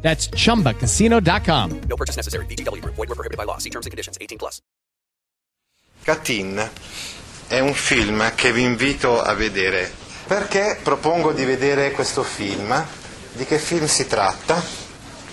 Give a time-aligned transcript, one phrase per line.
[0.00, 1.80] That's chumbacasino.com.
[1.88, 2.46] No purchase necessary.
[2.46, 2.94] VGW Group.
[2.94, 3.58] Void were prohibited by law.
[3.58, 4.16] See terms and conditions.
[4.18, 4.62] 18 plus.
[6.02, 6.70] Catin
[7.48, 9.92] è un film che vi invito a vedere.
[10.26, 12.86] Perché propongo di vedere questo film?
[13.32, 14.62] Di che film si tratta?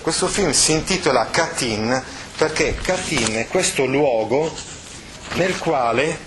[0.00, 2.02] Questo film si intitola Catin
[2.36, 4.52] perché Catin è questo luogo
[5.34, 6.18] nel quale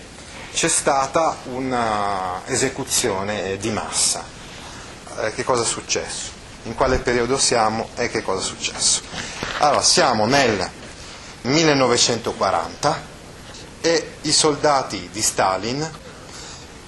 [0.54, 4.24] c'è stata un'esecuzione di massa.
[5.20, 6.32] Eh, che cosa è successo?
[6.66, 9.02] In quale periodo siamo e che cosa è successo?
[9.60, 10.68] Allora, siamo nel
[11.42, 13.04] 1940
[13.82, 15.88] e i soldati di Stalin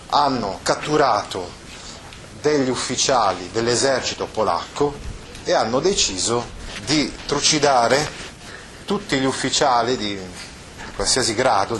[0.10, 1.52] hanno catturato
[2.42, 4.96] degli ufficiali dell'esercito polacco
[5.44, 6.44] e hanno deciso
[6.86, 8.10] di trucidare
[8.86, 10.20] tutti gli ufficiali di
[10.96, 11.80] qualsiasi grado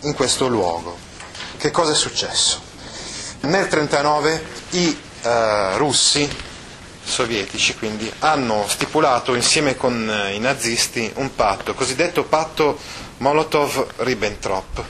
[0.00, 0.96] in questo luogo.
[1.56, 2.60] Che cosa è successo?
[3.40, 6.52] Nel 1939 i eh, russi
[7.04, 12.78] sovietici quindi hanno stipulato insieme con eh, i nazisti un patto, il cosiddetto patto
[13.18, 14.82] Molotov-Ribbentrop,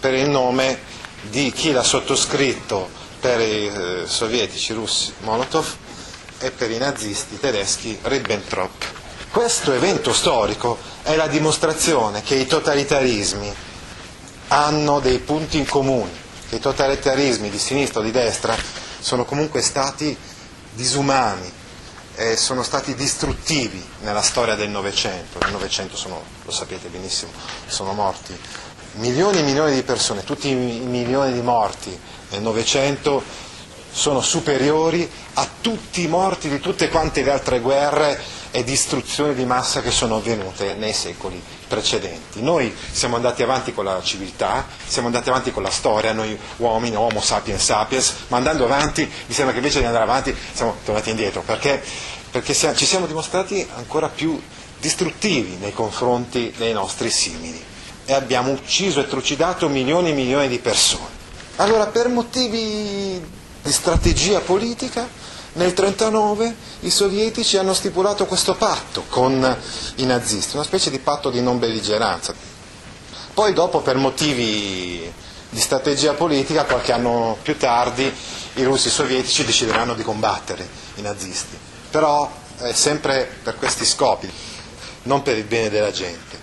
[0.00, 0.78] per il nome
[1.22, 2.88] di chi l'ha sottoscritto
[3.20, 5.66] per i eh, sovietici russi Molotov
[6.38, 8.84] e per i nazisti tedeschi Ribbentrop.
[9.30, 13.52] Questo evento storico è la dimostrazione che i totalitarismi
[14.48, 16.10] hanno dei punti in comune,
[16.48, 18.54] che i totalitarismi di sinistra o di destra
[19.00, 20.16] sono comunque stati
[20.74, 21.50] disumani,
[22.16, 25.38] eh, sono stati distruttivi nella storia del Novecento.
[25.40, 25.96] Nel Novecento
[26.44, 27.32] lo sapete benissimo,
[27.66, 28.38] sono morti
[28.94, 31.98] milioni e milioni di persone, tutti i milioni di morti
[32.30, 33.22] nel Novecento
[33.90, 38.20] sono superiori a tutti i morti di tutte quante le altre guerre
[38.56, 42.40] e distruzioni di massa che sono avvenute nei secoli precedenti.
[42.40, 46.94] Noi siamo andati avanti con la civiltà, siamo andati avanti con la storia, noi uomini,
[46.94, 51.10] homo sapiens sapiens, ma andando avanti mi sembra che invece di andare avanti siamo tornati
[51.10, 51.82] indietro, perché,
[52.30, 54.40] perché siamo, ci siamo dimostrati ancora più
[54.78, 57.60] distruttivi nei confronti dei nostri simili
[58.04, 61.08] e abbiamo ucciso e trucidato milioni e milioni di persone.
[61.56, 63.20] Allora per motivi
[63.62, 65.08] di strategia politica
[65.54, 69.56] nel 1939 i sovietici hanno stipulato questo patto con
[69.96, 72.34] i nazisti, una specie di patto di non belligeranza.
[73.32, 75.12] Poi dopo per motivi
[75.48, 78.12] di strategia politica, qualche anno più tardi,
[78.54, 81.56] i russi sovietici decideranno di combattere i nazisti,
[81.90, 84.30] però è sempre per questi scopi,
[85.04, 86.36] non per il bene della gente.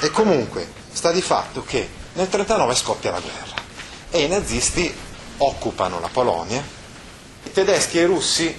[0.00, 1.78] E comunque sta di fatto che
[2.14, 3.62] nel 1939 scoppia la guerra
[4.10, 4.92] e i nazisti
[5.38, 6.62] occupano la Polonia
[7.46, 8.54] i tedeschi e i russi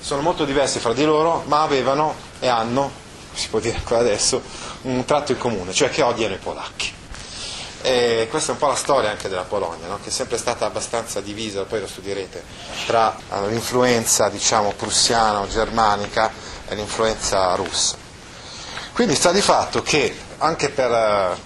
[0.00, 2.90] sono molto diversi fra di loro, ma avevano e hanno,
[3.34, 4.40] si può dire ancora adesso,
[4.82, 6.94] un tratto in comune, cioè che odiano i polacchi.
[7.80, 9.98] E questa è un po' la storia anche della Polonia, no?
[10.02, 12.42] che è sempre stata abbastanza divisa, poi lo studierete,
[12.86, 13.16] tra
[13.46, 16.30] l'influenza diciamo, prussiana o germanica
[16.68, 17.96] e l'influenza russa.
[18.92, 21.36] Quindi sta di fatto che anche per eh,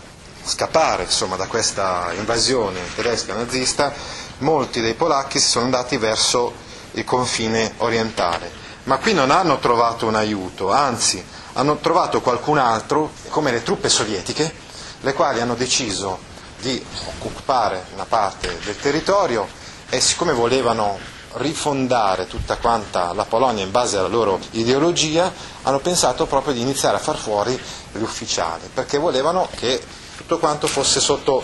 [0.44, 3.92] scappare insomma, da questa invasione tedesca nazista,
[4.38, 8.50] molti dei polacchi si sono andati verso il confine orientale.
[8.84, 13.88] Ma qui non hanno trovato un aiuto, anzi hanno trovato qualcun altro, come le truppe
[13.88, 14.52] sovietiche,
[15.00, 16.18] le quali hanno deciso
[16.60, 16.84] di
[17.22, 19.48] occupare una parte del territorio
[19.88, 20.98] e siccome volevano
[21.34, 25.32] rifondare tutta quanta la Polonia in base alla loro ideologia,
[25.62, 27.58] hanno pensato proprio di iniziare a far fuori
[27.92, 29.82] gli ufficiali, perché volevano che
[30.16, 31.42] tutto quanto fosse sotto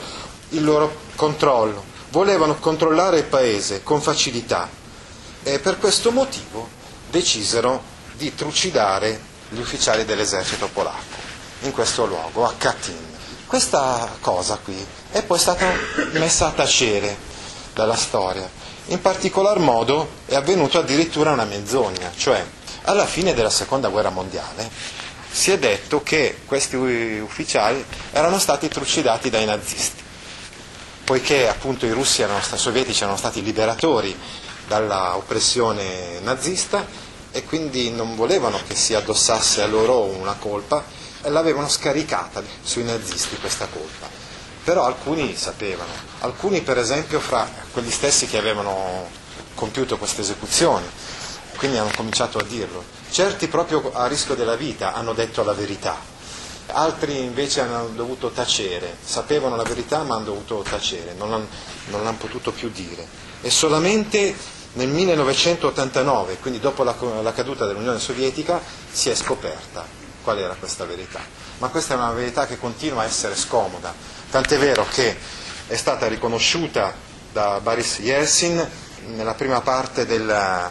[0.50, 4.68] il loro controllo, volevano controllare il paese con facilità
[5.42, 6.68] e per questo motivo
[7.10, 7.82] decisero
[8.12, 11.16] di trucidare gli ufficiali dell'esercito polacco
[11.62, 13.16] in questo luogo, a Katyn.
[13.46, 15.72] Questa cosa qui è poi stata
[16.12, 17.16] messa a tacere
[17.72, 18.48] dalla storia.
[18.86, 22.44] In particolar modo è avvenuto addirittura una menzogna, cioè
[22.82, 24.70] alla fine della seconda guerra mondiale
[25.30, 30.02] si è detto che questi ufficiali erano stati trucidati dai nazisti,
[31.04, 34.16] poiché appunto i russi erano sovietici erano stati liberatori
[34.68, 36.86] dalla oppressione nazista
[37.32, 40.84] e quindi non volevano che si addossasse a loro una colpa
[41.22, 44.06] e l'avevano scaricata sui nazisti questa colpa.
[44.62, 49.08] Però alcuni sapevano, alcuni per esempio fra quelli stessi che avevano
[49.54, 50.86] compiuto queste esecuzioni,
[51.56, 52.84] quindi hanno cominciato a dirlo.
[53.10, 56.16] Certi proprio a rischio della vita hanno detto la verità
[56.72, 61.46] altri invece hanno dovuto tacere, sapevano la verità ma hanno dovuto tacere, non l'hanno,
[62.02, 63.06] non potuto più dire.
[63.40, 64.34] E solamente
[64.78, 69.84] nel 1989, quindi dopo la, la caduta dell'Unione Sovietica, si è scoperta
[70.22, 71.20] qual era questa verità.
[71.58, 73.92] Ma questa è una verità che continua a essere scomoda,
[74.30, 75.16] tant'è vero che
[75.66, 76.94] è stata riconosciuta
[77.32, 78.68] da Boris Yeltsin
[79.08, 80.70] nella prima parte del,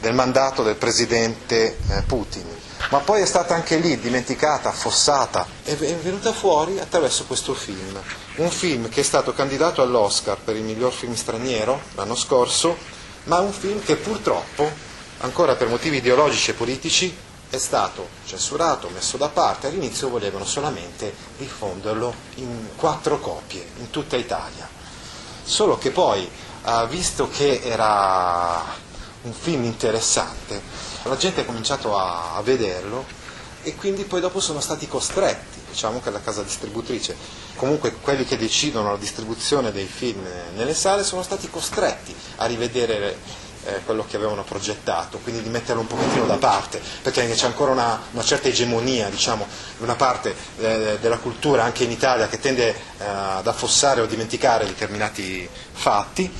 [0.00, 2.46] del mandato del presidente eh, Putin,
[2.90, 7.96] ma poi è stata anche lì dimenticata, affossata, e è venuta fuori attraverso questo film,
[8.36, 13.38] un film che è stato candidato all'Oscar per il miglior film straniero l'anno scorso, ma
[13.38, 14.70] un film che purtroppo,
[15.18, 17.14] ancora per motivi ideologici e politici,
[17.50, 24.16] è stato censurato, messo da parte, all'inizio volevano solamente diffonderlo in quattro copie in tutta
[24.16, 24.68] Italia,
[25.42, 26.30] solo che poi,
[26.88, 28.62] visto che era
[29.22, 30.62] un film interessante,
[31.02, 33.04] la gente ha cominciato a, a vederlo
[33.62, 37.16] e quindi poi dopo sono stati costretti, diciamo che la casa distributrice,
[37.56, 40.22] comunque quelli che decidono la distribuzione dei film
[40.54, 43.16] nelle sale sono stati costretti a rivedere
[43.64, 47.72] eh, quello che avevano progettato, quindi di metterlo un pochettino da parte, perché c'è ancora
[47.72, 49.46] una, una certa egemonia, diciamo,
[49.78, 54.66] una parte eh, della cultura anche in Italia che tende eh, ad affossare o dimenticare
[54.66, 56.32] determinati fatti.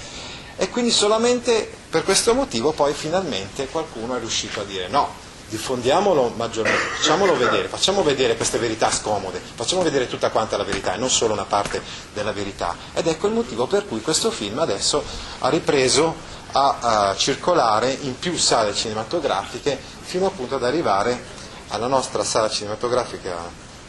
[0.56, 5.08] E quindi solamente per questo motivo poi finalmente qualcuno è riuscito a dire no,
[5.50, 10.94] diffondiamolo maggiormente, facciamolo vedere, facciamo vedere queste verità scomode, facciamo vedere tutta quanta la verità
[10.94, 11.82] e non solo una parte
[12.14, 12.76] della verità.
[12.94, 15.02] Ed ecco il motivo per cui questo film adesso
[15.40, 16.14] ha ripreso
[16.52, 21.20] a, a circolare in più sale cinematografiche fino appunto ad arrivare
[21.68, 23.36] alla nostra sala cinematografica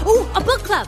[0.08, 0.88] Ooh, a book club.